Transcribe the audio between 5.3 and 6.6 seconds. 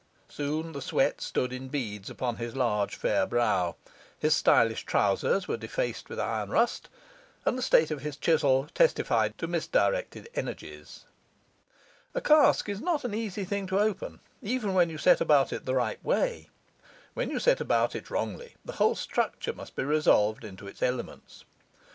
were defaced with iron